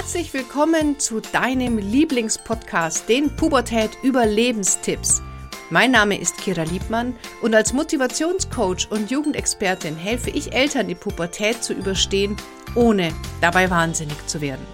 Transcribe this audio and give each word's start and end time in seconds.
Herzlich 0.00 0.32
willkommen 0.32 0.98
zu 0.98 1.20
deinem 1.20 1.76
Lieblingspodcast, 1.76 3.06
den 3.06 3.36
Pubertät 3.36 3.90
Überlebenstipps. 4.02 5.20
Mein 5.68 5.90
Name 5.90 6.18
ist 6.18 6.38
Kira 6.38 6.62
Liebmann 6.62 7.14
und 7.42 7.54
als 7.54 7.74
Motivationscoach 7.74 8.90
und 8.90 9.10
Jugendexpertin 9.10 9.94
helfe 9.96 10.30
ich 10.30 10.54
Eltern, 10.54 10.88
die 10.88 10.94
Pubertät 10.94 11.62
zu 11.62 11.74
überstehen, 11.74 12.34
ohne 12.74 13.12
dabei 13.42 13.68
wahnsinnig 13.68 14.26
zu 14.26 14.40
werden. 14.40 14.66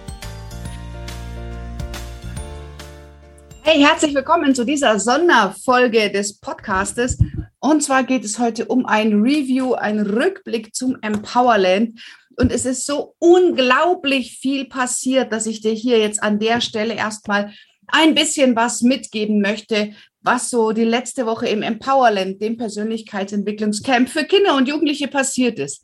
Hey, 3.63 3.81
herzlich 3.81 4.15
willkommen 4.15 4.55
zu 4.55 4.63
dieser 4.63 4.97
Sonderfolge 4.97 6.09
des 6.09 6.39
Podcastes. 6.39 7.19
Und 7.59 7.83
zwar 7.83 8.03
geht 8.05 8.23
es 8.23 8.39
heute 8.39 8.67
um 8.67 8.85
ein 8.85 9.21
Review, 9.21 9.73
ein 9.73 9.99
Rückblick 9.99 10.73
zum 10.73 10.95
Empowerland. 11.01 11.99
Und 12.37 12.51
es 12.51 12.65
ist 12.65 12.85
so 12.85 13.15
unglaublich 13.17 14.37
viel 14.37 14.65
passiert, 14.65 15.33
dass 15.33 15.47
ich 15.47 15.61
dir 15.61 15.73
hier 15.73 15.99
jetzt 15.99 16.21
an 16.21 16.39
der 16.39 16.61
Stelle 16.61 16.93
erstmal 16.93 17.53
ein 17.87 18.13
bisschen 18.13 18.55
was 18.55 18.81
mitgeben 18.81 19.41
möchte, 19.41 19.93
was 20.21 20.49
so 20.49 20.71
die 20.71 20.83
letzte 20.83 21.25
Woche 21.25 21.47
im 21.47 21.63
Empowerland, 21.63 22.41
dem 22.41 22.57
Persönlichkeitsentwicklungscamp 22.57 24.09
für 24.09 24.25
Kinder 24.25 24.55
und 24.55 24.67
Jugendliche 24.67 25.07
passiert 25.07 25.57
ist. 25.57 25.83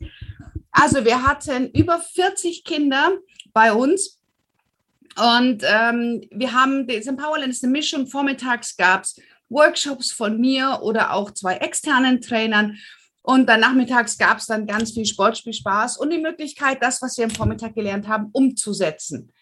Also 0.70 1.04
wir 1.04 1.22
hatten 1.22 1.70
über 1.70 1.98
40 1.98 2.62
Kinder 2.62 3.12
bei 3.52 3.72
uns 3.72 4.20
und 5.16 5.62
ähm, 5.64 6.22
wir 6.30 6.52
haben, 6.52 6.86
das 6.86 7.06
Empowerland 7.06 7.52
ist 7.52 7.64
eine 7.64 7.72
Mischung, 7.72 8.06
vormittags 8.06 8.76
gab 8.76 9.02
es 9.02 9.20
Workshops 9.48 10.10
von 10.10 10.40
mir 10.40 10.80
oder 10.82 11.12
auch 11.12 11.30
zwei 11.30 11.56
externen 11.56 12.20
Trainern 12.20 12.76
und 13.26 13.46
dann 13.46 13.60
nachmittags 13.60 14.18
gab 14.18 14.36
es 14.36 14.44
dann 14.44 14.66
ganz 14.66 14.92
viel 14.92 15.06
Sportspielspaß 15.06 15.96
und 15.96 16.10
die 16.10 16.18
Möglichkeit, 16.18 16.82
das, 16.82 17.00
was 17.00 17.16
wir 17.16 17.24
am 17.24 17.30
Vormittag 17.30 17.74
gelernt 17.74 18.06
haben, 18.06 18.28
umzusetzen. 18.32 19.32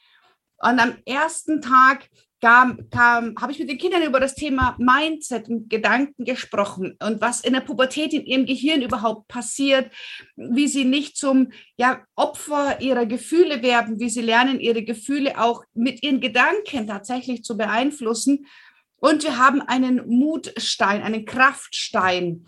Und 0.59 0.79
am 0.79 0.95
ersten 1.05 1.61
Tag 1.61 2.09
kam, 2.41 2.89
kam, 2.91 3.35
habe 3.41 3.51
ich 3.51 3.59
mit 3.59 3.69
den 3.69 3.79
Kindern 3.79 4.05
über 4.05 4.21
das 4.21 4.37
Thema 4.37 4.77
Mindset 4.79 5.49
und 5.49 5.69
Gedanken 5.69 6.25
gesprochen 6.25 6.97
und 7.03 7.21
was 7.21 7.41
in 7.41 7.55
der 7.55 7.61
Pubertät 7.61 8.13
in 8.13 8.25
ihrem 8.25 8.47
Gehirn 8.47 8.83
überhaupt 8.83 9.27
passiert, 9.27 9.91
wie 10.37 10.69
sie 10.69 10.85
nicht 10.85 11.17
zum 11.17 11.51
ja, 11.77 12.05
Opfer 12.15 12.81
ihrer 12.81 13.07
Gefühle 13.07 13.65
werden, 13.65 13.99
wie 13.99 14.11
sie 14.11 14.23
lernen, 14.23 14.61
ihre 14.61 14.85
Gefühle 14.85 15.41
auch 15.41 15.65
mit 15.75 16.05
ihren 16.05 16.21
Gedanken 16.21 16.87
tatsächlich 16.87 17.43
zu 17.43 17.57
beeinflussen. 17.57 18.47
Und 18.95 19.25
wir 19.25 19.39
haben 19.39 19.61
einen 19.61 20.07
Mutstein, 20.07 21.03
einen 21.03 21.25
Kraftstein 21.25 22.47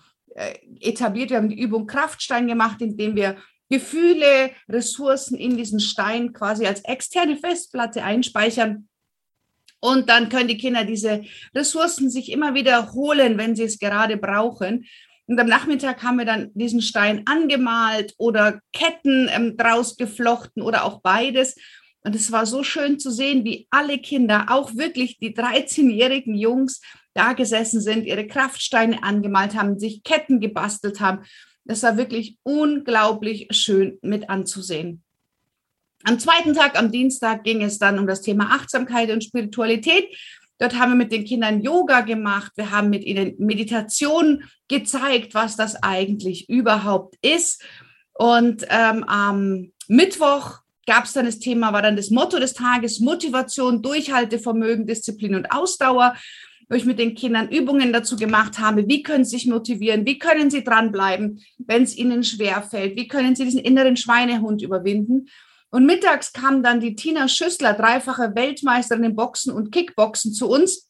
etabliert. 0.81 1.31
Wir 1.31 1.37
haben 1.37 1.49
die 1.49 1.61
Übung 1.61 1.87
Kraftstein 1.87 2.47
gemacht, 2.47 2.81
indem 2.83 3.17
wir 3.17 3.37
Gefühle, 3.71 4.51
Ressourcen 4.69 5.37
in 5.37 5.57
diesen 5.57 5.81
Stein 5.81 6.33
quasi 6.33 6.67
als 6.67 6.81
externe 6.85 7.37
Festplatte 7.37 8.03
einspeichern. 8.03 8.89
Und 9.81 10.09
dann 10.09 10.29
können 10.29 10.49
die 10.49 10.59
Kinder 10.59 10.85
diese 10.85 11.25
Ressourcen 11.55 12.11
sich 12.11 12.33
immer 12.33 12.55
wieder 12.55 12.93
holen, 12.93 13.37
wenn 13.37 13.55
sie 13.55 13.65
es 13.65 13.79
gerade 13.79 14.17
brauchen. 14.17 14.87
Und 15.27 15.41
am 15.41 15.47
Nachmittag 15.47 16.03
haben 16.03 16.19
wir 16.19 16.25
dann 16.25 16.51
diesen 16.55 16.83
Stein 16.83 17.23
angemalt 17.27 18.15
oder 18.19 18.61
Ketten 18.73 19.29
ähm, 19.33 19.57
draus 19.57 19.97
geflochten 19.97 20.63
oder 20.63 20.85
auch 20.85 21.01
beides. 21.01 21.57
Und 22.01 22.15
es 22.15 22.31
war 22.31 22.45
so 22.45 22.63
schön 22.63 22.99
zu 22.99 23.11
sehen, 23.11 23.45
wie 23.45 23.67
alle 23.71 23.99
Kinder, 23.99 24.47
auch 24.49 24.75
wirklich 24.75 25.19
die 25.19 25.35
13-jährigen 25.35 26.35
Jungs, 26.35 26.83
da 27.15 27.33
gesessen 27.33 27.81
sind, 27.81 28.07
ihre 28.07 28.27
Kraftsteine 28.27 29.03
angemalt 29.03 29.55
haben, 29.55 29.79
sich 29.79 30.03
Ketten 30.03 30.41
gebastelt 30.41 31.01
haben. 31.01 31.25
Das 31.65 31.83
war 31.83 31.97
wirklich 31.97 32.37
unglaublich 32.43 33.49
schön 33.51 33.99
mit 34.03 34.29
anzusehen. 34.29 35.03
Am 36.05 36.19
zweiten 36.19 36.53
Tag, 36.53 36.79
am 36.79 36.93
Dienstag, 36.93 37.45
ging 37.45 37.63
es 37.63 37.79
dann 37.79 37.99
um 37.99 38.07
das 38.07 38.21
Thema 38.21 38.51
Achtsamkeit 38.55 39.11
und 39.11 39.25
Spiritualität. 39.25 40.15
Dort 40.59 40.79
haben 40.79 40.93
wir 40.93 40.97
mit 40.97 41.13
den 41.13 41.25
Kindern 41.25 41.63
Yoga 41.63 42.03
gemacht. 42.03 42.53
Wir 42.57 42.71
haben 42.71 42.91
mit 42.91 43.05
ihnen 43.05 43.35
Meditation 43.39 44.45
gezeigt, 44.69 45.35
was 45.35 45.57
das 45.57 45.83
eigentlich 45.83 46.49
überhaupt 46.51 47.17
ist. 47.23 47.65
Und 48.13 48.67
ähm, 48.69 49.03
am 49.05 49.73
Mittwoch 49.89 50.59
gab 50.87 51.05
es 51.05 51.15
dann 51.15 51.27
das 51.27 51.39
Thema, 51.39 51.73
war 51.73 51.83
dann 51.83 51.97
das 51.97 52.11
Motto 52.11 52.39
des 52.39 52.53
Tages, 52.53 53.01
Motivation, 53.01 53.83
Durchhaltevermögen, 53.83 54.87
Disziplin 54.87 55.35
und 55.35 55.51
Ausdauer 55.51 56.15
wo 56.69 56.77
ich 56.77 56.85
mit 56.85 56.99
den 56.99 57.15
Kindern 57.15 57.51
Übungen 57.51 57.93
dazu 57.93 58.17
gemacht 58.17 58.59
habe, 58.59 58.89
wie 58.89 59.03
können 59.03 59.25
sie 59.25 59.37
sich 59.37 59.47
motivieren, 59.47 60.07
wie 60.07 60.19
können 60.19 60.51
sie 60.51 60.65
dranbleiben, 60.65 61.41
wenn 61.59 61.83
es 61.83 61.97
ihnen 61.97 62.25
schwerfällt, 62.25 62.97
wie 62.97 63.09
können 63.09 63.37
sie 63.37 63.45
diesen 63.45 63.61
inneren 63.61 63.97
Schweinehund 63.97 64.63
überwinden. 64.63 65.29
Und 65.71 65.87
mittags 65.87 66.33
kam 66.33 66.63
dann 66.63 66.81
die 66.81 66.95
Tina 66.95 67.29
Schüssler, 67.29 67.75
dreifache 67.75 68.35
Weltmeisterin 68.35 69.05
im 69.05 69.17
Boxen 69.17 69.53
und 69.53 69.73
Kickboxen 69.73 70.33
zu 70.33 70.49
uns 70.49 70.89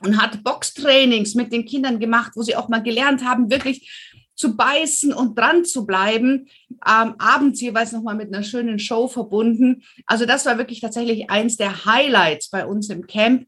und 0.00 0.20
hat 0.20 0.42
Boxtrainings 0.42 1.34
mit 1.34 1.52
den 1.52 1.64
Kindern 1.64 2.00
gemacht, 2.00 2.32
wo 2.34 2.42
sie 2.42 2.56
auch 2.56 2.68
mal 2.68 2.82
gelernt 2.82 3.24
haben, 3.24 3.50
wirklich 3.50 4.18
zu 4.34 4.56
beißen 4.56 5.12
und 5.12 5.36
dran 5.36 5.64
zu 5.64 5.84
bleiben. 5.84 6.48
Ähm, 6.86 7.14
abends 7.18 7.60
jeweils 7.60 7.92
nochmal 7.92 8.14
mit 8.14 8.32
einer 8.32 8.44
schönen 8.44 8.78
Show 8.78 9.08
verbunden. 9.08 9.82
Also 10.06 10.26
das 10.26 10.46
war 10.46 10.58
wirklich 10.58 10.80
tatsächlich 10.80 11.28
eins 11.28 11.56
der 11.56 11.84
Highlights 11.84 12.48
bei 12.50 12.64
uns 12.64 12.88
im 12.88 13.06
Camp. 13.06 13.46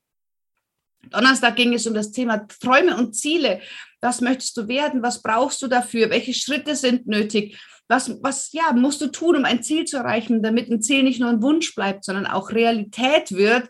Donnerstag 1.09 1.57
ging 1.57 1.73
es 1.75 1.87
um 1.87 1.95
das 1.95 2.13
Thema 2.13 2.47
Träume 2.61 2.97
und 2.97 3.15
Ziele. 3.15 3.61
Was 4.01 4.21
möchtest 4.21 4.57
du 4.57 4.69
werden? 4.69 5.03
Was 5.03 5.23
brauchst 5.23 5.63
du 5.63 5.67
dafür? 5.67 6.11
Welche 6.11 6.35
Schritte 6.35 6.77
sind 6.77 7.07
nötig? 7.07 7.59
Was, 7.89 8.23
was 8.23 8.53
ja, 8.53 8.73
musst 8.73 9.01
du 9.01 9.09
tun, 9.09 9.37
um 9.37 9.45
ein 9.45 9.63
Ziel 9.63 9.85
zu 9.85 9.97
erreichen, 9.97 10.43
damit 10.43 10.71
ein 10.71 10.81
Ziel 10.81 11.03
nicht 11.03 11.21
nur 11.21 11.31
ein 11.31 11.43
Wunsch 11.43 11.75
bleibt, 11.75 12.05
sondern 12.05 12.27
auch 12.27 12.51
Realität 12.53 13.33
wird? 13.33 13.69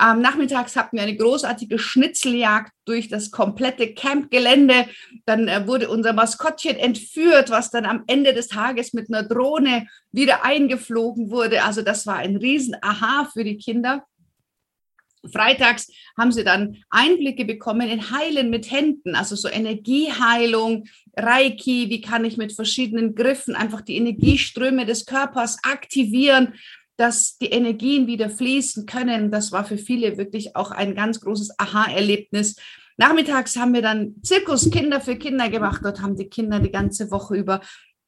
Ähm, 0.00 0.20
nachmittags 0.20 0.76
hatten 0.76 0.96
wir 0.96 1.02
eine 1.02 1.16
großartige 1.16 1.78
Schnitzeljagd 1.78 2.72
durch 2.84 3.08
das 3.08 3.32
komplette 3.32 3.94
Campgelände. 3.94 4.86
Dann 5.26 5.48
äh, 5.48 5.66
wurde 5.66 5.88
unser 5.88 6.12
Maskottchen 6.12 6.76
entführt, 6.76 7.50
was 7.50 7.70
dann 7.70 7.84
am 7.84 8.04
Ende 8.06 8.32
des 8.32 8.46
Tages 8.46 8.92
mit 8.92 9.12
einer 9.12 9.26
Drohne 9.26 9.88
wieder 10.12 10.44
eingeflogen 10.44 11.30
wurde. 11.30 11.64
Also 11.64 11.82
das 11.82 12.06
war 12.06 12.16
ein 12.16 12.36
Riesen-Aha 12.36 13.28
für 13.32 13.42
die 13.42 13.58
Kinder. 13.58 14.04
Freitags 15.30 15.90
haben 16.16 16.32
sie 16.32 16.44
dann 16.44 16.76
Einblicke 16.90 17.44
bekommen 17.44 17.88
in 17.88 18.10
Heilen 18.10 18.50
mit 18.50 18.70
Händen, 18.70 19.14
also 19.14 19.36
so 19.36 19.48
Energieheilung, 19.48 20.84
Reiki, 21.16 21.88
wie 21.90 22.00
kann 22.00 22.24
ich 22.24 22.36
mit 22.36 22.52
verschiedenen 22.52 23.14
Griffen 23.14 23.54
einfach 23.54 23.80
die 23.80 23.96
Energieströme 23.96 24.86
des 24.86 25.06
Körpers 25.06 25.58
aktivieren, 25.62 26.54
dass 26.96 27.38
die 27.38 27.50
Energien 27.50 28.06
wieder 28.06 28.28
fließen 28.28 28.84
können. 28.86 29.30
Das 29.30 29.52
war 29.52 29.64
für 29.64 29.78
viele 29.78 30.18
wirklich 30.18 30.56
auch 30.56 30.72
ein 30.72 30.94
ganz 30.94 31.20
großes 31.20 31.58
Aha-Erlebnis. 31.58 32.56
Nachmittags 32.96 33.56
haben 33.56 33.74
wir 33.74 33.82
dann 33.82 34.16
Zirkus 34.24 34.68
Kinder 34.70 35.00
für 35.00 35.14
Kinder 35.14 35.48
gemacht. 35.48 35.82
Dort 35.84 36.02
haben 36.02 36.16
die 36.16 36.28
Kinder 36.28 36.58
die 36.58 36.72
ganze 36.72 37.12
Woche 37.12 37.36
über 37.36 37.60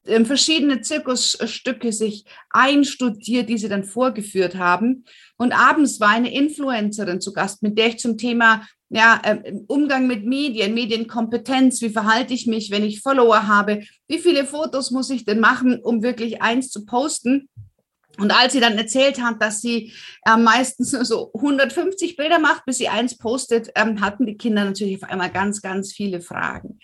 verschiedene 0.04 0.80
Zirkusstücke 0.80 1.92
sich 1.92 2.24
einstudiert, 2.50 3.48
die 3.48 3.58
sie 3.58 3.68
dann 3.68 3.84
vorgeführt 3.84 4.56
haben. 4.56 5.04
Und 5.36 5.52
abends 5.52 6.00
war 6.00 6.10
eine 6.10 6.32
Influencerin 6.32 7.20
zu 7.20 7.32
Gast, 7.32 7.62
mit 7.62 7.78
der 7.78 7.88
ich 7.88 7.98
zum 7.98 8.16
Thema 8.16 8.66
ja, 8.88 9.20
ähm, 9.24 9.64
Umgang 9.68 10.06
mit 10.06 10.24
Medien, 10.24 10.74
Medienkompetenz, 10.74 11.80
wie 11.80 11.90
verhalte 11.90 12.34
ich 12.34 12.46
mich, 12.46 12.70
wenn 12.70 12.84
ich 12.84 13.00
Follower 13.00 13.46
habe, 13.46 13.84
wie 14.08 14.18
viele 14.18 14.44
Fotos 14.44 14.90
muss 14.90 15.10
ich 15.10 15.24
denn 15.24 15.38
machen, 15.38 15.78
um 15.80 16.02
wirklich 16.02 16.42
eins 16.42 16.70
zu 16.70 16.84
posten. 16.84 17.48
Und 18.18 18.32
als 18.32 18.52
sie 18.52 18.60
dann 18.60 18.76
erzählt 18.76 19.22
hat, 19.22 19.40
dass 19.40 19.62
sie 19.62 19.92
äh, 20.26 20.36
meistens 20.36 20.90
so 20.90 21.30
150 21.34 22.16
Bilder 22.16 22.40
macht, 22.40 22.64
bis 22.66 22.78
sie 22.78 22.88
eins 22.88 23.16
postet, 23.16 23.70
ähm, 23.76 24.00
hatten 24.00 24.26
die 24.26 24.36
Kinder 24.36 24.64
natürlich 24.64 25.02
auf 25.02 25.08
einmal 25.08 25.30
ganz, 25.30 25.62
ganz 25.62 25.92
viele 25.92 26.20
Fragen. 26.20 26.80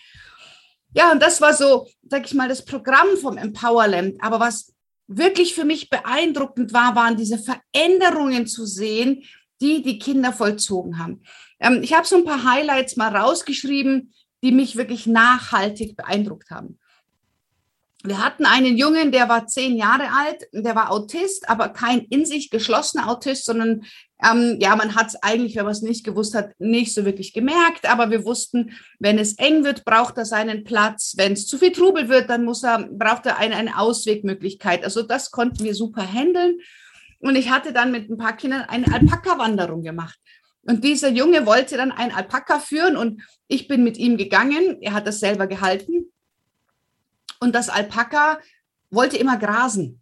Ja, 0.95 1.13
und 1.13 1.23
das 1.23 1.41
war 1.41 1.55
so, 1.55 1.89
sag 2.09 2.25
ich 2.27 2.34
mal, 2.34 2.49
das 2.49 2.65
Programm 2.65 3.16
vom 3.21 3.37
Empowerland. 3.37 4.16
Aber 4.21 4.41
was 4.41 4.75
wirklich 5.07 5.55
für 5.55 5.65
mich 5.65 5.91
beeindruckend 5.91 6.72
war, 6.72 6.95
waren 6.95 7.16
diese 7.16 7.39
Veränderungen 7.39 8.47
zu 8.47 8.66
sehen, 8.66 9.22
die 9.60 9.83
die 9.83 9.99
Kinder 9.99 10.33
vollzogen 10.33 10.99
haben. 10.99 11.22
Ähm, 11.60 11.83
ich 11.83 11.95
habe 11.95 12.07
so 12.07 12.16
ein 12.16 12.25
paar 12.25 12.45
Highlights 12.45 12.97
mal 12.97 13.15
rausgeschrieben, 13.15 14.13
die 14.43 14.53
mich 14.53 14.77
wirklich 14.77 15.07
nachhaltig 15.07 15.97
beeindruckt 15.97 16.51
haben. 16.51 16.78
Wir 18.07 18.25
hatten 18.25 18.47
einen 18.47 18.77
Jungen, 18.77 19.11
der 19.11 19.29
war 19.29 19.47
zehn 19.47 19.77
Jahre 19.77 20.09
alt, 20.13 20.47
der 20.53 20.77
war 20.77 20.93
Autist, 20.93 21.49
aber 21.49 21.71
kein 21.71 22.01
in 22.01 22.25
sich 22.25 22.51
geschlossener 22.51 23.09
Autist, 23.09 23.45
sondern 23.45 23.85
ähm, 24.25 24.59
ja, 24.61 24.77
man 24.77 24.95
hat 24.95 25.09
es 25.09 25.23
eigentlich, 25.23 25.57
wenn 25.57 25.65
man 25.65 25.73
es 25.73 25.83
nicht 25.83 26.05
gewusst 26.05 26.35
hat, 26.35 26.53
nicht 26.59 26.95
so 26.95 27.05
wirklich 27.05 27.33
gemerkt. 27.33 27.89
Aber 27.89 28.11
wir 28.11 28.25
wussten, 28.25 28.73
wenn 28.99 29.19
es 29.19 29.35
eng 29.39 29.65
wird, 29.65 29.85
braucht 29.85 30.17
er 30.19 30.25
seinen 30.25 30.65
Platz. 30.65 31.15
Wenn 31.17 31.33
es 31.33 31.47
zu 31.47 31.59
viel 31.59 31.73
Trubel 31.73 32.09
wird, 32.09 32.31
dann 32.31 32.45
muss 32.45 32.63
er, 32.63 32.89
braucht 32.91 33.27
er 33.27 33.39
eine, 33.39 33.57
eine 33.57 33.79
Auswegmöglichkeit. 33.79 34.85
Also 34.85 35.03
das 35.03 35.31
konnten 35.31 35.65
wir 35.65 35.75
super 35.75 36.07
handeln. 36.07 36.59
Und 37.19 37.37
ich 37.37 37.51
hatte 37.51 37.73
dann 37.73 37.93
mit 37.93 38.09
ein 38.09 38.17
paar 38.17 38.37
Kindern 38.37 38.63
eine 38.63 38.93
Alpaka-Wanderung 38.93 39.83
gemacht. 39.83 40.19
Und 40.63 40.85
dieser 40.85 41.11
Junge 41.11 41.45
wollte 41.45 41.77
dann 41.77 41.93
ein 41.93 42.13
Alpaka 42.13 42.59
führen 42.59 42.97
und 42.97 43.23
ich 43.49 43.69
bin 43.69 43.85
mit 43.85 43.99
ihm 43.99 44.17
gegangen. 44.17 44.79
Er 44.81 44.95
hat 44.95 45.07
das 45.07 45.21
selber 45.21 45.47
gehalten 45.47 46.06
und 47.41 47.54
das 47.54 47.68
Alpaka 47.68 48.38
wollte 48.91 49.16
immer 49.16 49.36
grasen. 49.36 50.00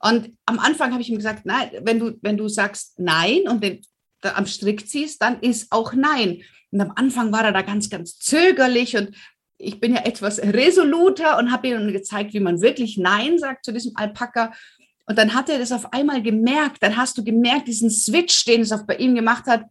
Und 0.00 0.36
am 0.46 0.58
Anfang 0.58 0.92
habe 0.92 1.02
ich 1.02 1.10
ihm 1.10 1.16
gesagt, 1.16 1.44
nein, 1.44 1.70
wenn 1.82 1.98
du, 1.98 2.18
wenn 2.22 2.36
du 2.36 2.48
sagst 2.48 2.98
Nein 2.98 3.48
und 3.48 3.62
den, 3.64 3.80
am 4.22 4.46
Strick 4.46 4.88
ziehst, 4.88 5.20
dann 5.22 5.40
ist 5.40 5.72
auch 5.72 5.92
Nein. 5.92 6.42
Und 6.70 6.80
am 6.80 6.92
Anfang 6.94 7.32
war 7.32 7.44
er 7.44 7.52
da 7.52 7.62
ganz, 7.62 7.90
ganz 7.90 8.18
zögerlich 8.18 8.96
und 8.96 9.16
ich 9.58 9.80
bin 9.80 9.92
ja 9.92 10.04
etwas 10.04 10.40
resoluter 10.40 11.36
und 11.38 11.50
habe 11.50 11.68
ihm 11.68 11.92
gezeigt, 11.92 12.32
wie 12.32 12.40
man 12.40 12.60
wirklich 12.60 12.96
Nein 12.96 13.38
sagt 13.38 13.64
zu 13.64 13.72
diesem 13.72 13.96
Alpaka. 13.96 14.52
Und 15.06 15.18
dann 15.18 15.34
hat 15.34 15.48
er 15.48 15.58
das 15.58 15.72
auf 15.72 15.92
einmal 15.92 16.22
gemerkt. 16.22 16.82
Dann 16.82 16.96
hast 16.96 17.18
du 17.18 17.24
gemerkt, 17.24 17.66
diesen 17.66 17.90
Switch, 17.90 18.44
den 18.44 18.60
es 18.60 18.70
auch 18.70 18.86
bei 18.86 18.96
ihm 18.96 19.16
gemacht 19.16 19.46
hat. 19.46 19.64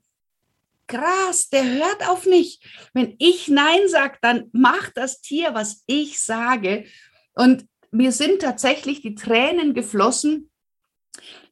Krass, 0.87 1.49
der 1.49 1.65
hört 1.65 2.07
auf 2.07 2.25
mich. 2.25 2.61
Wenn 2.93 3.15
ich 3.19 3.47
Nein 3.49 3.87
sage, 3.87 4.17
dann 4.21 4.49
macht 4.53 4.93
das 4.95 5.21
Tier, 5.21 5.53
was 5.53 5.83
ich 5.85 6.19
sage. 6.21 6.85
Und 7.33 7.65
mir 7.91 8.11
sind 8.11 8.41
tatsächlich 8.41 9.01
die 9.01 9.15
Tränen 9.15 9.73
geflossen, 9.73 10.49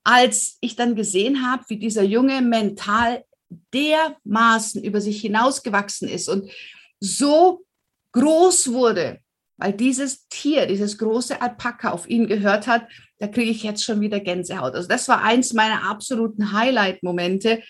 als 0.03 0.57
ich 0.61 0.75
dann 0.75 0.95
gesehen 0.95 1.49
habe, 1.49 1.63
wie 1.67 1.77
dieser 1.77 2.03
Junge 2.03 2.41
mental 2.41 3.25
dermaßen 3.73 4.83
über 4.83 5.01
sich 5.01 5.21
hinausgewachsen 5.21 6.07
ist 6.07 6.29
und 6.29 6.49
so 6.99 7.65
groß 8.13 8.71
wurde, 8.71 9.19
weil 9.57 9.73
dieses 9.73 10.27
Tier, 10.27 10.65
dieses 10.65 10.97
große 10.97 11.41
Alpaka 11.41 11.91
auf 11.91 12.07
ihn 12.09 12.27
gehört 12.27 12.67
hat, 12.67 12.87
da 13.19 13.27
kriege 13.27 13.51
ich 13.51 13.63
jetzt 13.63 13.83
schon 13.83 14.01
wieder 14.01 14.19
Gänsehaut. 14.19 14.75
Also 14.75 14.87
das 14.87 15.07
war 15.07 15.21
eins 15.21 15.53
meiner 15.53 15.83
absoluten 15.89 16.51
Highlight-Momente. 16.51 17.61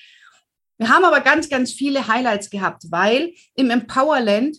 Wir 0.77 0.89
haben 0.89 1.05
aber 1.05 1.21
ganz, 1.21 1.49
ganz 1.49 1.71
viele 1.71 2.07
Highlights 2.07 2.49
gehabt, 2.49 2.83
weil 2.89 3.33
im 3.55 3.69
Empowerland 3.69 4.57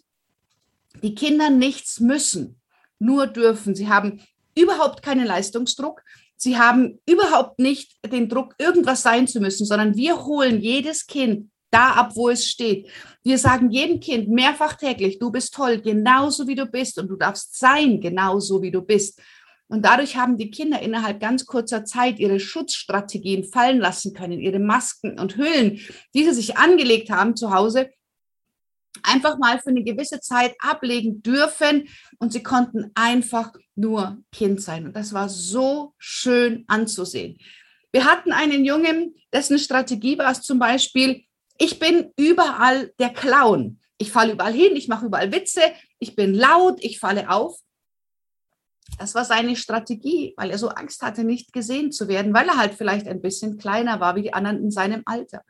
die 1.02 1.14
Kinder 1.14 1.50
nichts 1.50 2.00
müssen, 2.00 2.60
nur 2.98 3.26
dürfen. 3.26 3.74
Sie 3.74 3.88
haben 3.88 4.20
überhaupt 4.56 5.02
keinen 5.02 5.26
Leistungsdruck. 5.26 6.02
Sie 6.36 6.58
haben 6.58 7.00
überhaupt 7.06 7.58
nicht 7.58 7.96
den 8.10 8.28
Druck, 8.28 8.54
irgendwas 8.58 9.02
sein 9.02 9.26
zu 9.26 9.40
müssen, 9.40 9.66
sondern 9.66 9.96
wir 9.96 10.24
holen 10.24 10.60
jedes 10.60 11.06
Kind 11.06 11.50
da 11.70 11.92
ab, 11.92 12.12
wo 12.14 12.28
es 12.28 12.46
steht. 12.46 12.88
Wir 13.22 13.38
sagen 13.38 13.70
jedem 13.70 14.00
Kind 14.00 14.28
mehrfach 14.28 14.74
täglich, 14.74 15.18
du 15.18 15.30
bist 15.30 15.52
toll, 15.52 15.80
genauso 15.80 16.46
wie 16.46 16.54
du 16.54 16.66
bist 16.66 16.98
und 16.98 17.08
du 17.08 17.16
darfst 17.16 17.58
sein, 17.58 18.00
genauso 18.00 18.62
wie 18.62 18.70
du 18.70 18.82
bist. 18.82 19.20
Und 19.68 19.84
dadurch 19.84 20.16
haben 20.16 20.38
die 20.38 20.50
Kinder 20.50 20.80
innerhalb 20.80 21.20
ganz 21.20 21.44
kurzer 21.44 21.84
Zeit 21.84 22.18
ihre 22.20 22.38
Schutzstrategien 22.38 23.44
fallen 23.44 23.78
lassen 23.78 24.12
können, 24.14 24.40
ihre 24.40 24.60
Masken 24.60 25.18
und 25.18 25.36
Hüllen, 25.36 25.80
die 26.14 26.24
sie 26.24 26.32
sich 26.32 26.56
angelegt 26.56 27.10
haben 27.10 27.34
zu 27.34 27.52
Hause, 27.52 27.90
einfach 29.02 29.38
mal 29.38 29.58
für 29.58 29.70
eine 29.70 29.82
gewisse 29.82 30.20
Zeit 30.20 30.54
ablegen 30.58 31.22
dürfen. 31.22 31.88
Und 32.18 32.32
sie 32.32 32.42
konnten 32.42 32.90
einfach 32.94 33.52
nur 33.74 34.18
Kind 34.32 34.62
sein. 34.62 34.86
Und 34.86 34.94
das 34.94 35.12
war 35.12 35.28
so 35.28 35.94
schön 35.98 36.64
anzusehen. 36.68 37.38
Wir 37.92 38.04
hatten 38.04 38.32
einen 38.32 38.64
Jungen, 38.64 39.14
dessen 39.32 39.58
Strategie 39.58 40.18
war 40.18 40.30
es 40.30 40.42
zum 40.42 40.58
Beispiel, 40.58 41.24
ich 41.58 41.78
bin 41.78 42.12
überall 42.16 42.92
der 42.98 43.10
Clown. 43.10 43.80
Ich 43.98 44.12
falle 44.12 44.32
überall 44.32 44.52
hin, 44.52 44.76
ich 44.76 44.88
mache 44.88 45.06
überall 45.06 45.32
Witze, 45.32 45.62
ich 45.98 46.14
bin 46.14 46.34
laut, 46.34 46.84
ich 46.84 46.98
falle 46.98 47.30
auf. 47.30 47.58
Das 48.98 49.14
war 49.14 49.24
seine 49.24 49.56
Strategie, 49.56 50.32
weil 50.36 50.50
er 50.50 50.58
so 50.58 50.68
Angst 50.68 51.02
hatte, 51.02 51.24
nicht 51.24 51.52
gesehen 51.52 51.92
zu 51.92 52.08
werden, 52.08 52.32
weil 52.32 52.48
er 52.48 52.56
halt 52.56 52.74
vielleicht 52.74 53.06
ein 53.08 53.20
bisschen 53.20 53.58
kleiner 53.58 54.00
war 54.00 54.16
wie 54.16 54.22
die 54.22 54.32
anderen 54.32 54.58
in 54.58 54.70
seinem 54.70 55.02
Alter. 55.04 55.42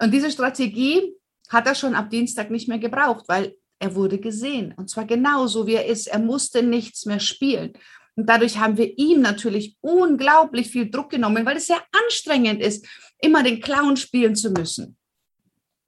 Und 0.00 0.12
diese 0.12 0.30
Strategie 0.30 1.14
hat 1.48 1.66
er 1.66 1.74
schon 1.74 1.94
ab 1.94 2.10
Dienstag 2.10 2.50
nicht 2.50 2.68
mehr 2.68 2.78
gebraucht, 2.78 3.24
weil 3.28 3.54
er 3.78 3.94
wurde 3.94 4.18
gesehen. 4.18 4.74
Und 4.76 4.90
zwar 4.90 5.06
genauso, 5.06 5.66
wie 5.66 5.74
er 5.74 5.86
ist. 5.86 6.06
Er 6.06 6.18
musste 6.18 6.62
nichts 6.62 7.04
mehr 7.04 7.20
spielen. 7.20 7.72
Und 8.14 8.28
dadurch 8.28 8.58
haben 8.58 8.76
wir 8.76 8.96
ihm 8.98 9.20
natürlich 9.20 9.76
unglaublich 9.80 10.70
viel 10.70 10.90
Druck 10.90 11.10
genommen, 11.10 11.46
weil 11.46 11.56
es 11.56 11.66
sehr 11.66 11.82
anstrengend 11.92 12.62
ist, 12.62 12.86
immer 13.20 13.42
den 13.42 13.60
Clown 13.60 13.96
spielen 13.96 14.36
zu 14.36 14.50
müssen. 14.50 14.96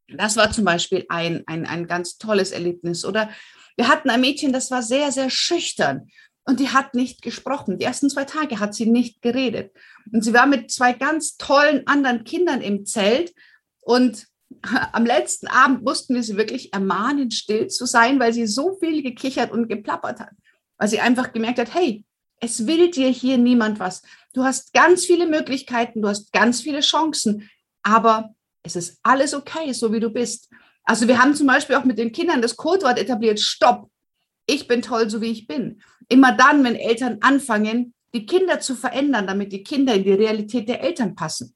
Das 0.08 0.36
war 0.36 0.50
zum 0.50 0.64
Beispiel 0.64 1.04
ein, 1.08 1.44
ein, 1.46 1.66
ein 1.66 1.86
ganz 1.86 2.18
tolles 2.18 2.50
Erlebnis. 2.50 3.04
Oder 3.04 3.30
wir 3.76 3.88
hatten 3.88 4.10
ein 4.10 4.20
Mädchen, 4.20 4.52
das 4.52 4.70
war 4.70 4.82
sehr, 4.82 5.12
sehr 5.12 5.30
schüchtern 5.30 6.08
und 6.44 6.60
die 6.60 6.70
hat 6.70 6.94
nicht 6.94 7.22
gesprochen. 7.22 7.78
Die 7.78 7.84
ersten 7.84 8.10
zwei 8.10 8.24
Tage 8.24 8.60
hat 8.60 8.74
sie 8.74 8.86
nicht 8.86 9.22
geredet. 9.22 9.72
Und 10.12 10.22
sie 10.22 10.34
war 10.34 10.46
mit 10.46 10.70
zwei 10.70 10.92
ganz 10.92 11.36
tollen 11.36 11.86
anderen 11.86 12.24
Kindern 12.24 12.60
im 12.60 12.84
Zelt 12.84 13.34
und 13.80 14.26
am 14.92 15.06
letzten 15.06 15.46
Abend 15.46 15.82
mussten 15.82 16.14
wir 16.14 16.22
sie 16.22 16.36
wirklich 16.36 16.72
ermahnen, 16.72 17.30
still 17.30 17.68
zu 17.68 17.86
sein, 17.86 18.20
weil 18.20 18.32
sie 18.32 18.46
so 18.46 18.76
viel 18.78 19.02
gekichert 19.02 19.50
und 19.52 19.68
geplappert 19.68 20.20
hat. 20.20 20.32
Weil 20.78 20.88
sie 20.88 21.00
einfach 21.00 21.32
gemerkt 21.32 21.58
hat, 21.58 21.74
hey, 21.74 22.04
es 22.40 22.66
will 22.66 22.90
dir 22.90 23.08
hier 23.08 23.38
niemand 23.38 23.78
was. 23.78 24.02
Du 24.32 24.44
hast 24.44 24.72
ganz 24.72 25.04
viele 25.04 25.26
Möglichkeiten, 25.26 26.02
du 26.02 26.08
hast 26.08 26.32
ganz 26.32 26.60
viele 26.60 26.80
Chancen, 26.80 27.48
aber 27.82 28.34
es 28.62 28.76
ist 28.76 28.98
alles 29.02 29.34
okay, 29.34 29.72
so 29.72 29.92
wie 29.92 30.00
du 30.00 30.10
bist. 30.10 30.50
Also 30.84 31.08
wir 31.08 31.22
haben 31.22 31.34
zum 31.34 31.46
Beispiel 31.46 31.76
auch 31.76 31.84
mit 31.84 31.98
den 31.98 32.12
Kindern 32.12 32.42
das 32.42 32.56
Codewort 32.56 32.98
etabliert, 32.98 33.40
Stopp. 33.40 33.90
Ich 34.46 34.68
bin 34.68 34.82
toll, 34.82 35.08
so 35.08 35.22
wie 35.22 35.30
ich 35.30 35.46
bin. 35.46 35.80
Immer 36.08 36.32
dann, 36.32 36.64
wenn 36.64 36.76
Eltern 36.76 37.18
anfangen, 37.20 37.94
die 38.14 38.26
Kinder 38.26 38.60
zu 38.60 38.74
verändern, 38.74 39.26
damit 39.26 39.52
die 39.52 39.62
Kinder 39.62 39.94
in 39.94 40.04
die 40.04 40.12
Realität 40.12 40.68
der 40.68 40.82
Eltern 40.82 41.14
passen. 41.14 41.54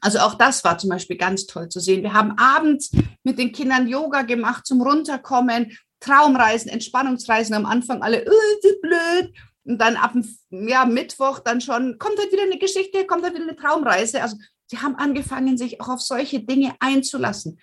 Also 0.00 0.18
auch 0.18 0.34
das 0.34 0.64
war 0.64 0.76
zum 0.76 0.90
Beispiel 0.90 1.16
ganz 1.16 1.46
toll 1.46 1.68
zu 1.70 1.80
sehen. 1.80 2.02
Wir 2.02 2.12
haben 2.12 2.36
abends 2.36 2.90
mit 3.22 3.38
den 3.38 3.52
Kindern 3.52 3.88
Yoga 3.88 4.22
gemacht 4.22 4.66
zum 4.66 4.82
Runterkommen, 4.82 5.78
Traumreisen, 6.00 6.70
Entspannungsreisen. 6.70 7.54
Am 7.54 7.64
Anfang 7.64 8.02
alle, 8.02 8.26
oh, 8.28 8.68
blöd. 8.82 9.32
Und 9.64 9.78
dann 9.78 9.96
ab 9.96 10.12
ja, 10.50 10.84
Mittwoch 10.84 11.38
dann 11.38 11.62
schon, 11.62 11.98
kommt 11.98 12.18
halt 12.18 12.32
wieder 12.32 12.42
eine 12.42 12.58
Geschichte, 12.58 13.06
kommt 13.06 13.24
halt 13.24 13.34
wieder 13.34 13.44
eine 13.44 13.56
Traumreise. 13.56 14.20
Also 14.20 14.36
Sie 14.66 14.78
haben 14.78 14.96
angefangen, 14.96 15.56
sich 15.56 15.80
auch 15.80 15.88
auf 15.88 16.00
solche 16.00 16.40
Dinge 16.40 16.74
einzulassen. 16.80 17.58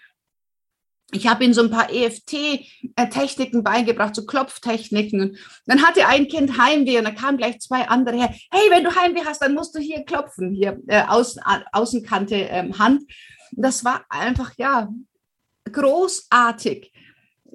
Ich 1.14 1.28
habe 1.28 1.44
ihnen 1.44 1.54
so 1.54 1.62
ein 1.62 1.70
paar 1.70 1.90
EFT-Techniken 1.92 3.64
beigebracht, 3.64 4.16
so 4.16 4.26
Klopftechniken. 4.26 5.22
Und 5.22 5.38
dann 5.66 5.86
hatte 5.86 6.08
ein 6.08 6.28
Kind 6.28 6.58
Heimweh 6.58 6.98
und 6.98 7.04
da 7.04 7.12
kamen 7.12 7.38
gleich 7.38 7.60
zwei 7.60 7.88
andere 7.88 8.16
her. 8.16 8.34
Hey, 8.52 8.70
wenn 8.70 8.84
du 8.84 8.96
Heimweh 8.96 9.26
hast, 9.26 9.42
dann 9.42 9.54
musst 9.54 9.76
du 9.76 9.80
hier 9.80 10.04
klopfen, 10.06 10.54
hier 10.54 10.80
äh, 10.88 11.04
Außen, 11.04 11.42
Außenkante 11.74 12.36
ähm, 12.36 12.80
Hand. 12.80 13.04
Das 13.52 13.84
war 13.84 14.06
einfach, 14.10 14.54
ja, 14.58 14.90
großartig. 15.70 16.92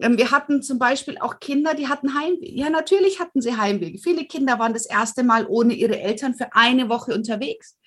Ähm, 0.01 0.19
wir 0.19 0.31
hatten 0.31 0.63
zum 0.63 0.79
Beispiel 0.79 1.19
auch 1.19 1.41
Kinder, 1.41 1.75
die 1.75 1.89
hatten 1.89 2.15
Heimweh. 2.15 2.51
Ja, 2.51 2.71
natürlich 2.71 3.21
hatten 3.21 3.41
sie 3.41 3.57
Heimweh. 3.57 3.99
Viele 3.99 4.27
Kinder 4.27 4.59
waren 4.59 4.75
das 4.75 4.87
erste 4.87 5.23
Mal 5.25 5.47
ohne 5.47 5.75
ihre 5.75 5.99
Eltern 5.99 6.35
für 6.35 6.53
eine 6.55 6.89
Woche 6.89 7.15
unterwegs. 7.15 7.79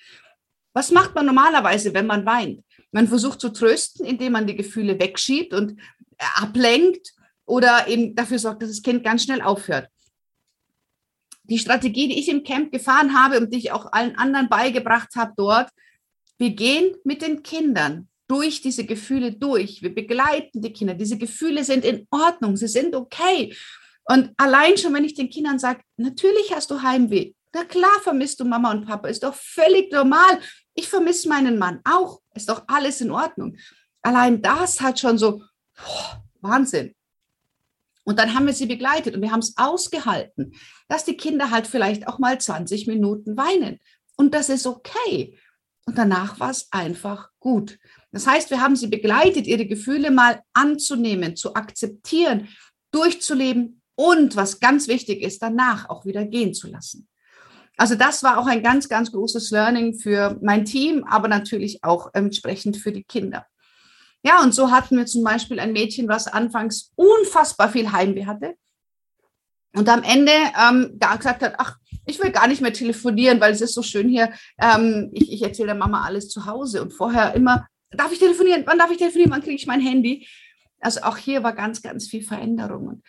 Was 0.73 0.91
macht 0.91 1.15
man 1.15 1.25
normalerweise, 1.25 1.93
wenn 1.93 2.07
man 2.07 2.25
weint? 2.25 2.63
Man 2.91 3.08
versucht 3.08 3.39
zu 3.39 3.50
trösten, 3.50 4.05
indem 4.05 4.34
man 4.34 4.48
die 4.48 4.55
Gefühle 4.55 5.00
wegschiebt 5.00 5.53
und 5.53 5.79
äh, 6.17 6.25
ablenkt 6.36 7.13
oder 7.46 7.88
eben 7.88 8.15
dafür 8.15 8.39
sorgt, 8.39 8.62
dass 8.62 8.69
das 8.69 8.81
Kind 8.81 9.03
ganz 9.03 9.24
schnell 9.24 9.41
aufhört. 9.41 9.89
Die 11.43 11.60
Strategie, 11.60 12.08
die 12.08 12.19
ich 12.19 12.29
im 12.29 12.43
Camp 12.43 12.72
gefahren 12.72 13.13
habe 13.15 13.39
und 13.39 13.53
die 13.53 13.58
ich 13.58 13.72
auch 13.72 13.91
allen 13.91 14.15
anderen 14.17 14.50
beigebracht 14.50 15.15
habe 15.15 15.34
dort, 15.36 15.69
wir 16.38 16.51
gehen 16.51 16.96
mit 17.03 17.22
den 17.22 17.43
Kindern 17.43 18.08
durch 18.27 18.62
diese 18.62 18.86
Gefühle 18.86 19.34
durch. 19.34 19.81
Wir 19.81 19.93
begleiten 19.93 20.62
die 20.62 20.72
Kinder. 20.72 20.93
Diese 20.93 21.17
Gefühle 21.17 21.63
sind 21.63 21.84
in 21.84 22.08
Ordnung, 22.12 22.55
sie 22.55 22.67
sind 22.67 22.96
okay. 22.96 23.55
Und 24.05 24.31
allein 24.38 24.77
schon, 24.77 24.93
wenn 24.93 25.03
ich 25.03 25.15
den 25.15 25.29
Kindern 25.29 25.60
sage, 25.60 25.81
natürlich 25.98 26.53
hast 26.53 26.72
du 26.72 26.81
Heimweh, 26.81 27.34
na 27.53 27.63
klar 27.65 27.99
vermisst 28.03 28.39
du 28.39 28.45
Mama 28.45 28.71
und 28.71 28.85
Papa, 28.85 29.07
ist 29.07 29.23
doch 29.23 29.33
völlig 29.33 29.91
normal. 29.91 30.39
Ich 30.75 30.87
vermisse 30.87 31.27
meinen 31.27 31.57
Mann 31.57 31.79
auch, 31.83 32.21
ist 32.35 32.49
doch 32.49 32.63
alles 32.67 33.01
in 33.01 33.11
Ordnung. 33.11 33.57
Allein 34.01 34.41
das 34.41 34.79
hat 34.81 34.99
schon 34.99 35.17
so 35.17 35.41
boah, 35.75 36.23
Wahnsinn. 36.41 36.95
Und 38.05 38.17
dann 38.17 38.33
haben 38.33 38.47
wir 38.47 38.53
sie 38.53 38.65
begleitet 38.65 39.15
und 39.15 39.21
wir 39.21 39.31
haben 39.31 39.41
es 39.41 39.55
ausgehalten, 39.57 40.53
dass 40.87 41.05
die 41.05 41.17
Kinder 41.17 41.51
halt 41.51 41.67
vielleicht 41.67 42.07
auch 42.07 42.17
mal 42.17 42.39
20 42.39 42.87
Minuten 42.87 43.37
weinen. 43.37 43.79
Und 44.15 44.33
das 44.33 44.49
ist 44.49 44.65
okay. 44.65 45.37
Und 45.85 45.97
danach 45.97 46.39
war 46.39 46.49
es 46.49 46.67
einfach 46.71 47.29
gut. 47.39 47.77
Das 48.11 48.25
heißt, 48.25 48.49
wir 48.51 48.61
haben 48.61 48.75
sie 48.75 48.87
begleitet, 48.87 49.47
ihre 49.47 49.65
Gefühle 49.65 50.11
mal 50.11 50.41
anzunehmen, 50.53 51.35
zu 51.35 51.55
akzeptieren, 51.55 52.47
durchzuleben 52.91 53.81
und, 53.95 54.35
was 54.35 54.59
ganz 54.59 54.87
wichtig 54.87 55.21
ist, 55.21 55.41
danach 55.41 55.89
auch 55.89 56.05
wieder 56.05 56.25
gehen 56.25 56.53
zu 56.53 56.67
lassen. 56.67 57.08
Also 57.79 57.95
das 57.95 58.24
war 58.24 58.38
auch 58.38 58.45
ein 58.45 58.62
ganz, 58.62 58.89
ganz 58.89 59.09
großes 59.13 59.51
Learning 59.51 59.93
für 59.93 60.38
mein 60.41 60.65
Team, 60.65 61.05
aber 61.09 61.29
natürlich 61.29 61.81
auch 61.81 62.09
entsprechend 62.13 62.75
für 62.75 62.91
die 62.91 63.05
Kinder. 63.05 63.45
Ja, 64.21 64.41
und 64.43 64.53
so 64.53 64.69
hatten 64.69 64.98
wir 64.98 65.05
zum 65.05 65.24
Beispiel 65.24 65.62
ein 65.62 65.71
Mädchen, 65.71 66.09
was 66.09 66.27
anfangs 66.27 66.91
unfassbar 66.98 67.69
viel 67.69 67.93
Heimweh 67.93 68.25
hatte 68.25 68.55
und 69.74 69.88
am 69.88 70.03
Ende 70.03 70.33
ähm, 70.62 70.91
da 70.95 71.15
gesagt 71.15 71.41
hat, 71.41 71.55
ach, 71.57 71.77
ich 72.05 72.21
will 72.21 72.31
gar 72.31 72.48
nicht 72.48 72.62
mehr 72.62 72.74
telefonieren, 72.74 73.39
weil 73.39 73.53
es 73.53 73.62
ist 73.62 73.75
so 73.75 73.81
schön 73.81 74.09
hier. 74.09 74.33
Ähm, 74.62 75.09
ich, 75.13 75.31
ich 75.31 75.41
erzähle 75.41 75.67
der 75.67 75.75
Mama 75.75 76.03
alles 76.03 76.27
zu 76.27 76.45
Hause 76.45 76.81
und 76.81 76.91
vorher 76.91 77.33
immer, 77.33 77.65
darf 77.91 78.12
ich 78.12 78.19
telefonieren? 78.19 78.63
Wann 78.65 78.77
darf 78.77 78.91
ich 78.91 78.98
telefonieren? 78.98 79.31
Wann 79.31 79.41
kriege 79.41 79.55
ich 79.55 79.67
mein 79.67 79.79
Handy? 79.79 80.27
Also 80.81 81.03
auch 81.03 81.15
hier 81.15 81.43
war 81.43 81.53
ganz, 81.53 81.81
ganz 81.81 82.09
viel 82.09 82.24
Veränderung. 82.24 82.88
Und 82.88 83.03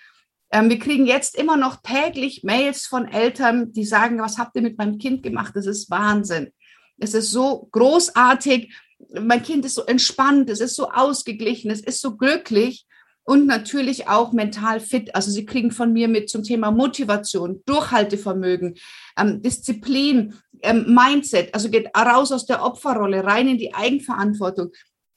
wir 0.52 0.78
kriegen 0.78 1.06
jetzt 1.06 1.36
immer 1.36 1.56
noch 1.56 1.76
täglich 1.82 2.42
Mails 2.42 2.86
von 2.86 3.06
Eltern, 3.06 3.72
die 3.72 3.84
sagen, 3.84 4.20
was 4.20 4.38
habt 4.38 4.56
ihr 4.56 4.62
mit 4.62 4.78
meinem 4.78 4.98
Kind 4.98 5.22
gemacht? 5.22 5.54
Das 5.54 5.66
ist 5.66 5.90
Wahnsinn. 5.90 6.52
Es 6.98 7.14
ist 7.14 7.30
so 7.30 7.68
großartig. 7.70 8.74
Mein 9.20 9.42
Kind 9.42 9.64
ist 9.64 9.76
so 9.76 9.84
entspannt, 9.84 10.50
es 10.50 10.60
ist 10.60 10.76
so 10.76 10.90
ausgeglichen, 10.90 11.70
es 11.70 11.80
ist 11.80 12.00
so 12.00 12.16
glücklich 12.16 12.86
und 13.24 13.46
natürlich 13.46 14.08
auch 14.08 14.32
mental 14.32 14.80
fit. 14.80 15.14
Also 15.14 15.30
Sie 15.30 15.46
kriegen 15.46 15.70
von 15.70 15.92
mir 15.92 16.08
mit 16.08 16.28
zum 16.28 16.42
Thema 16.42 16.70
Motivation, 16.70 17.62
Durchhaltevermögen, 17.64 18.74
ähm, 19.16 19.40
Disziplin, 19.40 20.34
ähm, 20.62 20.94
Mindset. 20.94 21.54
Also 21.54 21.70
geht 21.70 21.88
raus 21.96 22.32
aus 22.32 22.44
der 22.44 22.64
Opferrolle, 22.64 23.24
rein 23.24 23.48
in 23.48 23.58
die 23.58 23.72
Eigenverantwortung. 23.72 24.72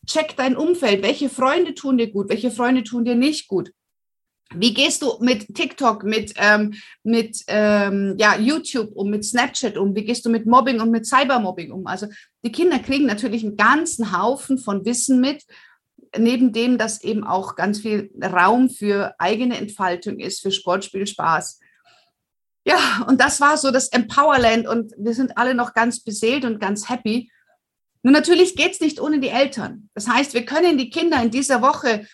Check 0.06 0.36
dein 0.38 0.56
Umfeld. 0.56 1.02
Welche 1.02 1.30
Freunde 1.30 1.74
tun 1.74 1.98
dir 1.98 2.12
gut? 2.12 2.30
Welche 2.30 2.52
Freunde 2.52 2.84
tun 2.84 3.04
dir 3.04 3.16
nicht 3.16 3.48
gut? 3.48 3.72
Wie 4.56 4.74
gehst 4.74 5.02
du 5.02 5.18
mit 5.20 5.54
TikTok, 5.54 6.04
mit, 6.04 6.34
ähm, 6.38 6.74
mit 7.04 7.44
ähm, 7.48 8.16
ja, 8.18 8.38
YouTube 8.38 8.92
um, 8.96 9.10
mit 9.10 9.26
Snapchat 9.26 9.78
um? 9.78 9.96
Wie 9.96 10.04
gehst 10.04 10.26
du 10.26 10.30
mit 10.30 10.46
Mobbing 10.46 10.82
und 10.82 10.92
mit 10.92 11.06
Cybermobbing 11.06 11.72
um? 11.72 11.88
Also 11.88 12.08
die 12.44 12.52
Kinder 12.52 12.80
kriegen 12.80 13.06
natürlich 13.06 13.44
einen 13.44 13.58
ganzen 13.58 14.18
Haufen 14.18 14.58
von 14.58 14.86
Wissen 14.86 15.20
mit, 15.20 15.44
neben 16.18 16.54
dem, 16.54 16.78
dass 16.78 17.04
eben 17.04 17.24
auch 17.24 17.56
ganz 17.56 17.80
viel 17.80 18.12
Raum 18.22 18.70
für 18.70 19.16
eigene 19.18 19.58
Entfaltung 19.58 20.20
ist, 20.20 20.42
für 20.42 20.52
Sportspiel, 20.52 21.08
Spaß. 21.08 21.60
Ja, 22.66 23.06
und 23.08 23.20
das 23.20 23.42
war 23.42 23.58
so 23.58 23.72
das 23.72 23.90
Empowerland 23.90 24.68
und 24.68 24.94
wir 24.98 25.14
sind 25.14 25.38
alle 25.38 25.54
noch 25.54 25.74
ganz 25.74 26.02
beseelt 26.02 26.46
und 26.46 26.60
ganz 26.60 26.90
happy. 26.90 27.30
Nur 28.04 28.14
natürlich 28.14 28.56
geht 28.56 28.74
es 28.74 28.80
nicht 28.80 29.02
ohne 29.02 29.20
die 29.20 29.30
Eltern. 29.30 29.90
Das 29.94 30.08
heißt, 30.08 30.34
wir 30.34 30.46
können 30.46 30.78
die 30.78 30.90
Kinder 30.90 31.22
in 31.22 31.32
dieser 31.32 31.62
Woche 31.62 32.06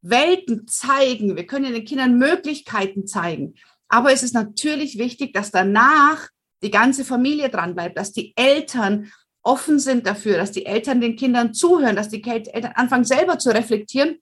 Welten 0.00 0.66
zeigen, 0.68 1.36
wir 1.36 1.46
können 1.46 1.72
den 1.72 1.84
Kindern 1.84 2.18
Möglichkeiten 2.18 3.06
zeigen. 3.06 3.54
Aber 3.88 4.12
es 4.12 4.22
ist 4.22 4.34
natürlich 4.34 4.98
wichtig, 4.98 5.32
dass 5.32 5.50
danach 5.50 6.28
die 6.62 6.70
ganze 6.70 7.04
Familie 7.04 7.48
dran 7.48 7.74
bleibt, 7.74 7.98
dass 7.98 8.12
die 8.12 8.32
Eltern 8.36 9.10
offen 9.42 9.78
sind 9.78 10.06
dafür, 10.06 10.36
dass 10.36 10.52
die 10.52 10.66
Eltern 10.66 11.00
den 11.00 11.16
Kindern 11.16 11.54
zuhören, 11.54 11.96
dass 11.96 12.08
die 12.08 12.22
Eltern 12.22 12.72
anfangen 12.74 13.04
selber 13.04 13.38
zu 13.38 13.50
reflektieren. 13.50 14.18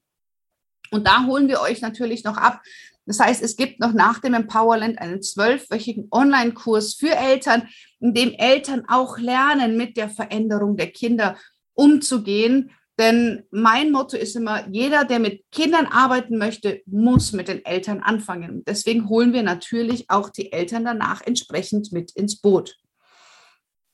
Und 0.91 1.05
da 1.05 1.25
holen 1.25 1.49
wir 1.49 1.59
euch 1.61 1.81
natürlich 1.81 2.23
noch 2.23 2.37
ab. 2.37 2.61
Das 3.05 3.19
heißt, 3.19 3.41
es 3.41 3.55
gibt 3.55 3.79
noch 3.79 3.93
nach 3.93 4.19
dem 4.19 4.33
Empowerland 4.33 4.99
einen 4.99 5.21
zwölfwöchigen 5.21 6.07
Online-Kurs 6.11 6.93
für 6.93 7.15
Eltern, 7.15 7.67
in 7.99 8.13
dem 8.13 8.33
Eltern 8.33 8.83
auch 8.87 9.17
lernen, 9.17 9.77
mit 9.77 9.97
der 9.97 10.09
Veränderung 10.09 10.77
der 10.77 10.91
Kinder 10.91 11.37
umzugehen. 11.73 12.71
Denn 12.99 13.43
mein 13.51 13.91
Motto 13.91 14.17
ist 14.17 14.35
immer, 14.35 14.67
jeder, 14.69 15.05
der 15.05 15.19
mit 15.19 15.43
Kindern 15.51 15.85
arbeiten 15.85 16.37
möchte, 16.37 16.81
muss 16.87 17.31
mit 17.31 17.47
den 17.47 17.63
Eltern 17.63 17.99
anfangen. 17.99 18.63
Deswegen 18.65 19.07
holen 19.07 19.33
wir 19.33 19.43
natürlich 19.43 20.09
auch 20.09 20.29
die 20.29 20.51
Eltern 20.51 20.83
danach 20.83 21.21
entsprechend 21.21 21.91
mit 21.91 22.11
ins 22.11 22.41
Boot. 22.41 22.75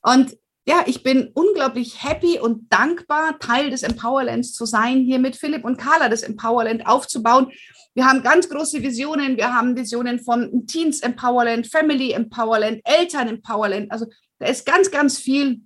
Und 0.01 0.37
ja, 0.65 0.83
ich 0.85 1.03
bin 1.03 1.29
unglaublich 1.33 2.01
happy 2.01 2.39
und 2.39 2.71
dankbar, 2.71 3.37
Teil 3.39 3.69
des 3.69 3.83
Empowerlands 3.83 4.53
zu 4.53 4.65
sein, 4.65 5.01
hier 5.01 5.19
mit 5.19 5.35
Philipp 5.35 5.65
und 5.65 5.77
Carla 5.77 6.07
das 6.07 6.23
Empowerland 6.23 6.87
aufzubauen. 6.87 7.51
Wir 7.93 8.05
haben 8.05 8.23
ganz 8.23 8.47
große 8.49 8.81
Visionen. 8.81 9.35
Wir 9.35 9.53
haben 9.53 9.75
Visionen 9.75 10.19
von 10.19 10.65
Teens 10.65 11.01
Empowerland, 11.01 11.67
Family 11.67 12.13
Empowerland, 12.13 12.79
Eltern 12.85 13.27
Empowerland. 13.27 13.91
Also 13.91 14.05
da 14.39 14.47
ist 14.47 14.65
ganz, 14.65 14.89
ganz 14.89 15.17
viel 15.17 15.61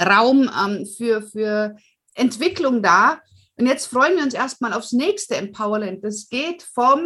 Raum 0.00 0.50
ähm, 0.58 0.86
für, 0.86 1.22
für 1.22 1.76
Entwicklung 2.18 2.82
da. 2.82 3.20
Und 3.56 3.66
jetzt 3.66 3.86
freuen 3.86 4.16
wir 4.16 4.22
uns 4.22 4.34
erstmal 4.34 4.72
aufs 4.72 4.92
nächste 4.92 5.36
Empowerland. 5.36 6.04
Das 6.04 6.28
geht 6.28 6.62
vom 6.62 7.00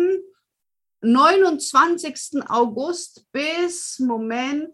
29. 1.00 2.42
August 2.48 3.26
bis, 3.32 3.98
Moment, 3.98 4.68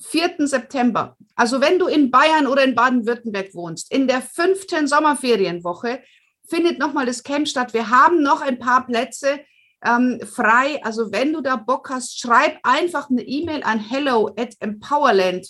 4. 0.00 0.46
September. 0.46 1.16
Also 1.34 1.60
wenn 1.60 1.78
du 1.78 1.86
in 1.86 2.10
Bayern 2.10 2.46
oder 2.46 2.64
in 2.64 2.74
Baden-Württemberg 2.74 3.54
wohnst, 3.54 3.92
in 3.92 4.06
der 4.06 4.22
fünften 4.22 4.86
Sommerferienwoche 4.86 6.02
findet 6.48 6.78
nochmal 6.78 7.06
das 7.06 7.22
Camp 7.22 7.48
statt. 7.48 7.72
Wir 7.72 7.90
haben 7.90 8.22
noch 8.22 8.42
ein 8.42 8.58
paar 8.58 8.86
Plätze 8.86 9.40
ähm, 9.84 10.20
frei. 10.24 10.82
Also 10.84 11.12
wenn 11.12 11.32
du 11.32 11.40
da 11.40 11.56
Bock 11.56 11.90
hast, 11.90 12.18
schreib 12.18 12.58
einfach 12.62 13.10
eine 13.10 13.22
E-Mail 13.22 13.62
an 13.62 13.78
hello 13.78 14.32
at 14.36 14.54
empowerland. 14.60 15.48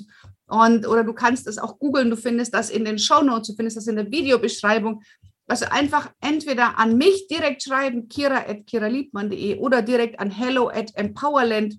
Und, 0.53 0.87
oder 0.87 1.03
du 1.03 1.15
kannst 1.15 1.47
es 1.47 1.57
auch 1.57 1.79
googeln, 1.79 2.11
du 2.11 2.17
findest 2.17 2.53
das 2.53 2.69
in 2.69 2.85
den 2.85 2.99
Show 2.99 3.23
Notes, 3.23 3.49
du 3.49 3.55
findest 3.55 3.79
das 3.79 3.87
in 3.87 3.97
der 3.97 4.11
Videobeschreibung. 4.11 5.03
Also 5.47 5.65
einfach 5.71 6.11
entweder 6.21 6.79
an 6.79 6.99
mich 6.99 7.27
direkt 7.27 7.63
schreiben, 7.63 8.07
kira 8.11 8.37
at 8.47 8.67
kiraliebmann.de 8.67 9.57
oder 9.61 9.81
direkt 9.81 10.21
an 10.21 10.31
hello 10.31 10.69
at 10.69 10.95
empowerland 10.95 11.79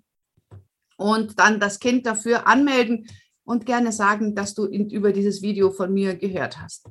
und 0.97 1.37
dann 1.37 1.59
das 1.59 1.79
Kind 1.79 2.07
dafür 2.07 2.47
anmelden 2.47 3.07
und 3.43 3.67
gerne 3.67 3.91
sagen, 3.91 4.33
dass 4.33 4.55
du 4.55 4.65
in, 4.65 4.89
über 4.89 5.13
dieses 5.13 5.43
Video 5.43 5.69
von 5.69 5.93
mir 5.93 6.15
gehört 6.15 6.59
hast. 6.59 6.87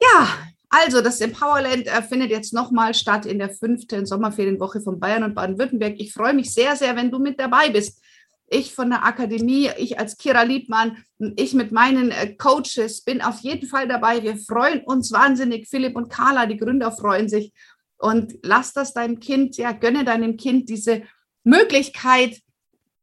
Ja, 0.00 0.28
also 0.70 1.02
das 1.02 1.20
Empowerland 1.20 1.86
äh, 1.86 2.00
findet 2.00 2.30
jetzt 2.30 2.54
nochmal 2.54 2.94
statt 2.94 3.26
in 3.26 3.38
der 3.38 3.50
fünften 3.50 4.06
Sommerferienwoche 4.06 4.80
von 4.80 4.98
Bayern 4.98 5.24
und 5.24 5.34
Baden-Württemberg. 5.34 5.96
Ich 5.98 6.14
freue 6.14 6.32
mich 6.32 6.50
sehr, 6.50 6.76
sehr, 6.76 6.96
wenn 6.96 7.10
du 7.10 7.18
mit 7.18 7.38
dabei 7.38 7.68
bist. 7.68 8.02
Ich 8.50 8.74
von 8.74 8.90
der 8.90 9.04
Akademie, 9.04 9.70
ich 9.76 9.98
als 9.98 10.16
Kira 10.16 10.42
Liebmann, 10.42 10.96
ich 11.36 11.54
mit 11.54 11.72
meinen 11.72 12.10
äh, 12.10 12.34
Coaches 12.34 13.02
bin 13.02 13.20
auf 13.20 13.40
jeden 13.40 13.68
Fall 13.68 13.86
dabei. 13.86 14.22
Wir 14.22 14.36
freuen 14.36 14.80
uns 14.80 15.12
wahnsinnig. 15.12 15.68
Philipp 15.68 15.96
und 15.96 16.08
Carla, 16.08 16.46
die 16.46 16.56
Gründer, 16.56 16.92
freuen 16.92 17.28
sich. 17.28 17.52
Und 17.98 18.34
lass 18.42 18.72
das 18.72 18.94
deinem 18.94 19.20
Kind, 19.20 19.56
ja, 19.56 19.72
gönne 19.72 20.04
deinem 20.04 20.36
Kind 20.36 20.68
diese 20.68 21.02
Möglichkeit, 21.44 22.40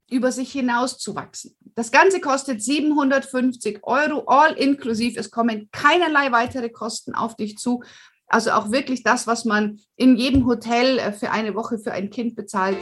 über 0.10 0.32
sich 0.32 0.52
hinaus 0.52 0.98
zu 0.98 1.16
wachsen. 1.16 1.56
Das 1.75 1.92
Ganze 1.92 2.22
kostet 2.22 2.62
750 2.62 3.80
Euro, 3.84 4.24
all 4.28 4.54
inklusiv. 4.54 5.18
Es 5.18 5.32
kommen 5.32 5.70
keinerlei 5.72 6.32
weitere 6.32 6.70
Kosten 6.70 7.16
auf 7.16 7.36
dich 7.36 7.58
zu. 7.58 7.84
Also 8.28 8.52
auch 8.52 8.72
wirklich 8.72 9.04
das, 9.04 9.28
was 9.28 9.46
man 9.46 9.80
in 9.96 10.16
jedem 10.16 10.46
Hotel 10.46 11.00
äh, 11.00 11.12
für 11.12 11.32
eine 11.32 11.54
Woche 11.56 11.78
für 11.78 11.92
ein 11.92 12.10
Kind 12.10 12.36
bezahlt. 12.36 12.78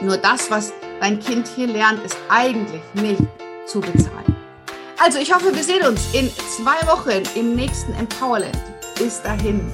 Nur 0.00 0.16
das, 0.16 0.50
was 0.50 0.72
dein 1.04 1.20
Kind 1.20 1.46
hier 1.54 1.66
lernt, 1.66 2.02
ist 2.02 2.16
eigentlich 2.30 2.80
nicht 2.94 3.20
zu 3.66 3.78
bezahlen. 3.78 4.34
Also 4.98 5.18
ich 5.18 5.34
hoffe, 5.34 5.54
wir 5.54 5.62
sehen 5.62 5.86
uns 5.86 6.14
in 6.14 6.30
zwei 6.56 6.86
Wochen 6.86 7.22
im 7.38 7.54
nächsten 7.54 7.92
Empowerland. 7.92 8.58
Bis 8.98 9.20
dahin. 9.20 9.70